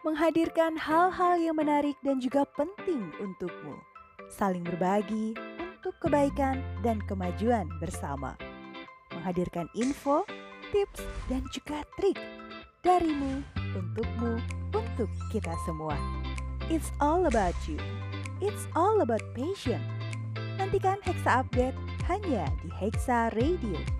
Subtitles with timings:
[0.00, 3.76] menghadirkan hal-hal yang menarik dan juga penting untukmu.
[4.32, 5.36] Saling berbagi
[5.80, 8.36] untuk kebaikan dan kemajuan bersama.
[9.12, 10.24] Menghadirkan info,
[10.72, 12.16] tips, dan juga trik
[12.80, 13.44] darimu,
[13.76, 14.40] untukmu,
[14.72, 15.96] untuk kita semua.
[16.72, 17.76] It's all about you.
[18.40, 19.82] It's all about passion.
[20.56, 21.76] Nantikan Hexa Update
[22.08, 23.99] hanya di Hexa Radio.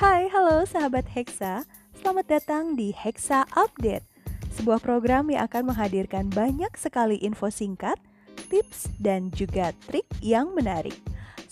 [0.00, 1.68] Hai, halo sahabat Hexa.
[1.92, 4.08] Selamat datang di Hexa Update,
[4.48, 8.00] sebuah program yang akan menghadirkan banyak sekali info singkat,
[8.48, 10.96] tips, dan juga trik yang menarik.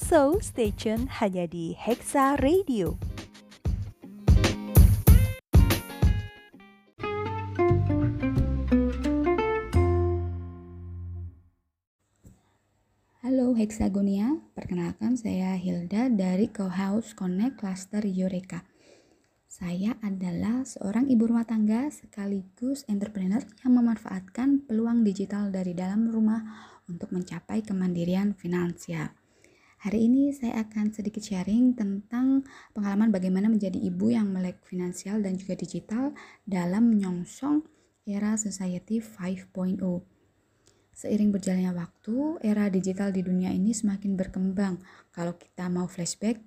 [0.01, 2.97] So, stay tune hanya di Hexa Radio.
[13.59, 18.62] Hexagonia, perkenalkan saya Hilda dari Co-House Connect Cluster Eureka.
[19.51, 26.39] Saya adalah seorang ibu rumah tangga sekaligus entrepreneur yang memanfaatkan peluang digital dari dalam rumah
[26.86, 29.11] untuk mencapai kemandirian finansial.
[29.83, 32.47] Hari ini saya akan sedikit sharing tentang
[32.79, 36.14] pengalaman bagaimana menjadi ibu yang melek finansial dan juga digital
[36.47, 37.67] dalam menyongsong
[38.06, 39.83] era society 5.0.
[40.99, 44.83] Seiring berjalannya waktu, era digital di dunia ini semakin berkembang.
[45.15, 46.42] Kalau kita mau flashback,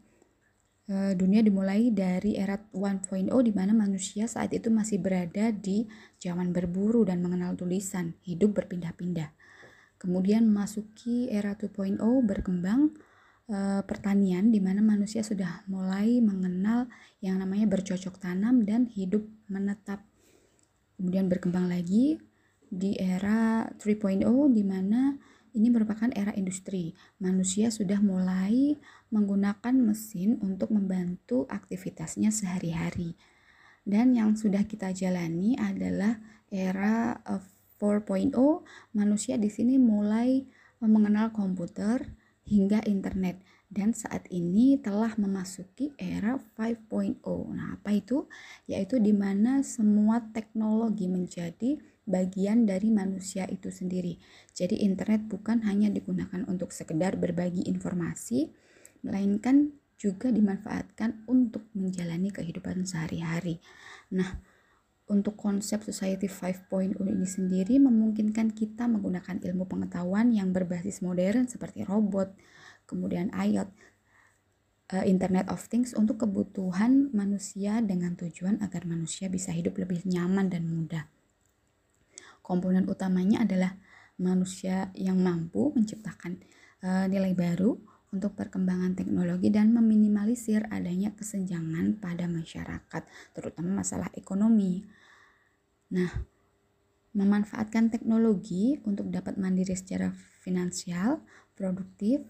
[0.92, 5.88] eh, dunia dimulai dari era 1.0 di mana manusia saat itu masih berada di
[6.20, 9.32] zaman berburu dan mengenal tulisan, hidup berpindah-pindah.
[9.96, 12.92] Kemudian memasuki era 2.0 berkembang
[13.48, 16.92] eh, pertanian di mana manusia sudah mulai mengenal
[17.24, 20.04] yang namanya bercocok tanam dan hidup menetap.
[21.00, 22.20] Kemudian berkembang lagi
[22.72, 24.24] di era 3.0
[24.56, 25.20] di mana
[25.52, 26.96] ini merupakan era industri.
[27.20, 28.80] Manusia sudah mulai
[29.12, 33.20] menggunakan mesin untuk membantu aktivitasnya sehari-hari.
[33.84, 36.16] Dan yang sudah kita jalani adalah
[36.48, 38.32] era 4.0.
[38.96, 40.48] Manusia di sini mulai
[40.80, 42.16] mengenal komputer
[42.48, 47.24] hingga internet dan saat ini telah memasuki era 5.0.
[47.56, 48.28] Nah, apa itu?
[48.68, 54.18] Yaitu di mana semua teknologi menjadi bagian dari manusia itu sendiri.
[54.52, 58.50] Jadi internet bukan hanya digunakan untuk sekedar berbagi informasi,
[59.06, 63.62] melainkan juga dimanfaatkan untuk menjalani kehidupan sehari-hari.
[64.18, 64.42] Nah,
[65.12, 71.86] untuk konsep Society 5.0 ini sendiri memungkinkan kita menggunakan ilmu pengetahuan yang berbasis modern seperti
[71.86, 72.34] robot,
[72.90, 73.70] kemudian IoT,
[74.98, 80.50] eh, Internet of Things untuk kebutuhan manusia dengan tujuan agar manusia bisa hidup lebih nyaman
[80.50, 81.06] dan mudah.
[82.42, 83.78] Komponen utamanya adalah
[84.22, 86.42] manusia yang mampu menciptakan
[86.86, 87.74] uh, nilai baru
[88.12, 94.84] untuk perkembangan teknologi dan meminimalisir adanya kesenjangan pada masyarakat, terutama masalah ekonomi.
[95.96, 96.12] Nah,
[97.16, 100.12] memanfaatkan teknologi untuk dapat mandiri secara
[100.44, 101.24] finansial,
[101.56, 102.24] produktif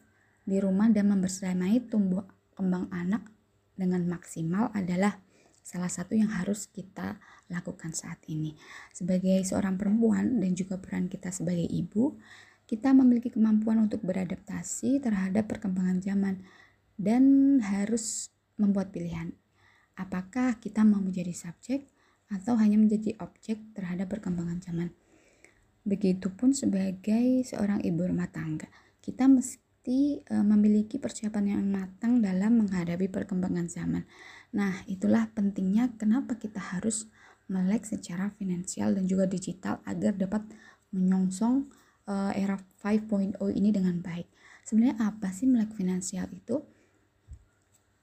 [0.45, 3.25] di rumah dan membersamai tumbuh kembang anak
[3.73, 5.17] dengan maksimal adalah
[5.61, 8.57] salah satu yang harus kita lakukan saat ini.
[8.91, 12.17] Sebagai seorang perempuan dan juga peran kita sebagai ibu,
[12.65, 16.39] kita memiliki kemampuan untuk beradaptasi terhadap perkembangan zaman
[16.95, 19.35] dan harus membuat pilihan.
[19.99, 21.89] Apakah kita mau menjadi subjek
[22.31, 24.89] atau hanya menjadi objek terhadap perkembangan zaman?
[25.81, 28.69] Begitupun sebagai seorang ibu rumah tangga,
[29.01, 34.05] kita mesti e, memiliki persiapan yang matang dalam menghadapi perkembangan zaman.
[34.51, 37.07] Nah, itulah pentingnya kenapa kita harus
[37.51, 40.43] melek secara finansial dan juga digital agar dapat
[40.91, 41.71] menyongsong
[42.07, 44.27] uh, era 5.0 ini dengan baik.
[44.67, 46.63] Sebenarnya apa sih melek finansial itu?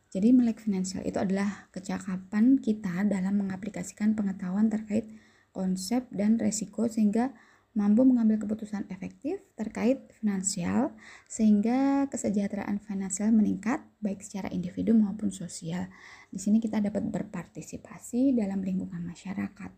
[0.09, 5.05] Jadi melek finansial itu adalah kecakapan kita dalam mengaplikasikan pengetahuan terkait
[5.53, 7.37] konsep dan resiko sehingga
[7.79, 10.91] mampu mengambil keputusan efektif terkait finansial
[11.31, 15.87] sehingga kesejahteraan finansial meningkat baik secara individu maupun sosial.
[16.27, 19.71] Di sini kita dapat berpartisipasi dalam lingkungan masyarakat.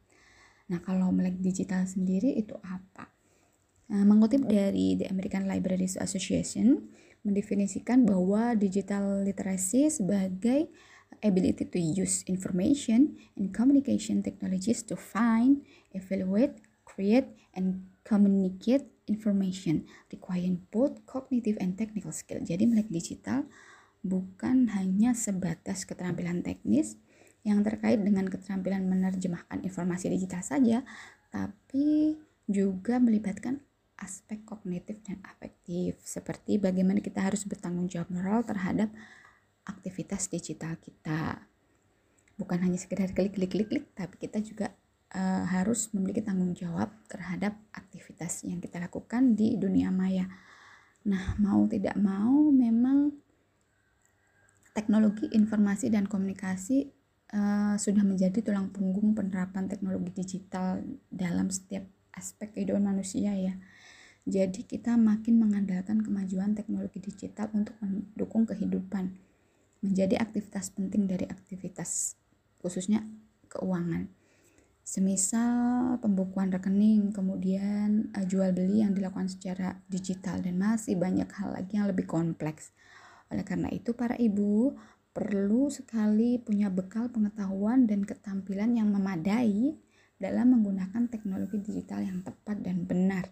[0.73, 3.13] Nah, kalau melek digital sendiri itu apa?
[3.93, 10.73] Nah, mengutip dari The American Libraries Association, mendefinisikan bahwa digital literacy sebagai
[11.21, 20.63] ability to use information and communication technologies to find, evaluate, create, and communicate information requiring
[20.71, 22.41] both cognitive and technical skill.
[22.41, 23.45] Jadi melek digital
[24.01, 26.97] bukan hanya sebatas keterampilan teknis
[27.45, 30.85] yang terkait dengan keterampilan menerjemahkan informasi digital saja,
[31.33, 32.17] tapi
[32.49, 33.61] juga melibatkan
[34.01, 38.89] aspek kognitif dan afektif seperti bagaimana kita harus bertanggung jawab moral terhadap
[39.69, 41.45] aktivitas digital kita
[42.41, 44.73] bukan hanya sekedar klik klik klik klik tapi kita juga
[45.15, 50.29] uh, harus memiliki tanggung jawab terhadap aktivitas yang kita lakukan di dunia maya
[51.01, 53.13] nah mau tidak mau memang
[54.77, 56.93] teknologi informasi dan komunikasi
[57.33, 63.57] uh, sudah menjadi tulang punggung penerapan teknologi digital dalam setiap aspek kehidupan manusia ya
[64.29, 69.17] jadi kita makin mengandalkan kemajuan teknologi digital untuk mendukung kehidupan.
[69.81, 72.21] Menjadi aktivitas penting dari aktivitas
[72.61, 73.01] khususnya
[73.49, 74.13] keuangan.
[74.83, 81.55] Semisal pembukuan rekening, kemudian uh, jual beli yang dilakukan secara digital dan masih banyak hal
[81.55, 82.75] lagi yang lebih kompleks.
[83.31, 84.75] Oleh karena itu para ibu
[85.11, 89.79] perlu sekali punya bekal pengetahuan dan ketampilan yang memadai
[90.21, 93.31] dalam menggunakan teknologi digital yang tepat dan benar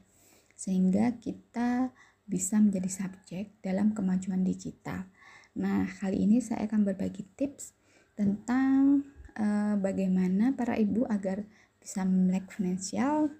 [0.58, 1.94] sehingga kita
[2.26, 5.06] bisa menjadi subjek dalam kemajuan digital.
[5.54, 7.78] Nah, kali ini saya akan berbagi tips
[8.18, 9.06] tentang
[9.38, 11.46] uh, bagaimana para ibu agar
[11.78, 13.30] bisa melek finansial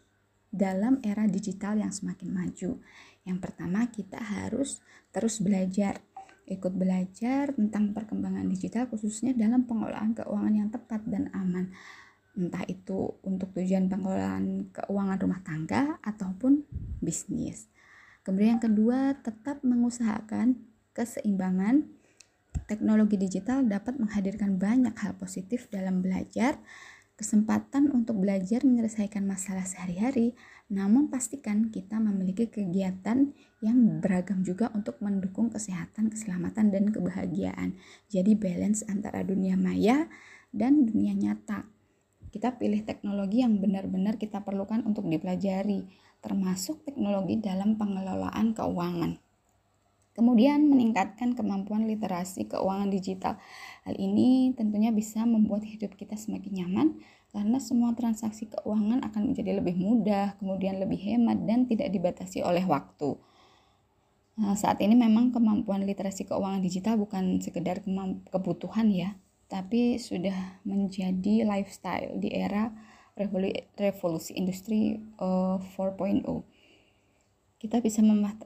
[0.48, 2.80] dalam era digital yang semakin maju.
[3.28, 4.80] Yang pertama, kita harus
[5.12, 6.00] terus belajar,
[6.48, 11.68] ikut belajar tentang perkembangan digital khususnya dalam pengelolaan keuangan yang tepat dan aman
[12.38, 16.62] entah itu untuk tujuan pengelolaan keuangan rumah tangga ataupun
[17.02, 17.66] bisnis.
[18.22, 20.62] Kemudian yang kedua, tetap mengusahakan
[20.94, 21.97] keseimbangan.
[22.68, 26.60] Teknologi digital dapat menghadirkan banyak hal positif dalam belajar,
[27.16, 30.36] kesempatan untuk belajar menyelesaikan masalah sehari-hari,
[30.68, 33.32] namun pastikan kita memiliki kegiatan
[33.64, 37.80] yang beragam juga untuk mendukung kesehatan, keselamatan, dan kebahagiaan.
[38.12, 40.04] Jadi balance antara dunia maya
[40.52, 41.64] dan dunia nyata
[42.28, 45.88] kita pilih teknologi yang benar-benar kita perlukan untuk dipelajari,
[46.20, 49.16] termasuk teknologi dalam pengelolaan keuangan.
[50.18, 53.38] Kemudian meningkatkan kemampuan literasi keuangan digital.
[53.86, 56.88] Hal ini tentunya bisa membuat hidup kita semakin nyaman
[57.30, 62.66] karena semua transaksi keuangan akan menjadi lebih mudah, kemudian lebih hemat dan tidak dibatasi oleh
[62.66, 63.14] waktu.
[64.42, 67.86] Nah, saat ini memang kemampuan literasi keuangan digital bukan sekedar
[68.34, 69.14] kebutuhan ya,
[69.46, 72.74] tapi sudah menjadi lifestyle di era
[73.78, 76.26] revolusi industri uh, eh, 4.0.
[77.58, 78.02] Kita bisa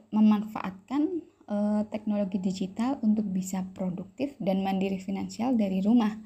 [0.09, 6.17] memanfaatkan uh, teknologi digital untuk bisa produktif dan mandiri finansial dari rumah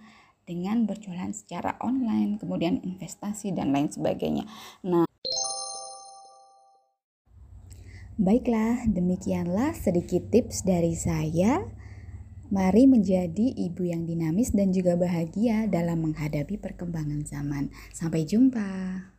[0.48, 4.48] dengan berjualan secara online, kemudian investasi dan lain sebagainya.
[4.88, 5.04] Nah,
[8.18, 11.70] Baiklah, demikianlah sedikit tips dari saya
[12.48, 17.68] Mari menjadi ibu yang dinamis dan juga bahagia dalam menghadapi perkembangan zaman.
[17.92, 19.17] Sampai jumpa.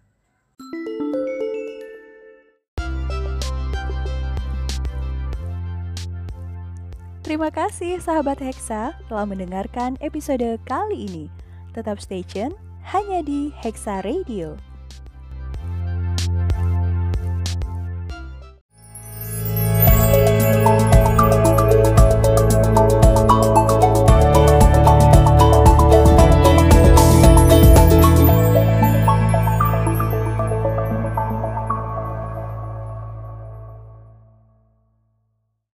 [7.28, 11.28] Terima kasih sahabat Hexa telah mendengarkan episode kali ini.
[11.76, 12.56] Tetap stay tune
[12.88, 14.56] hanya di Hexa Radio.